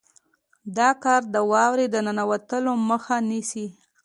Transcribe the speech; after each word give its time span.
دا 0.77 0.89
کار 1.03 1.21
د 1.33 1.35
واورې 1.51 1.87
د 1.91 1.95
ننوتلو 2.07 2.73
مخه 2.89 3.15
نیسي 3.29 3.67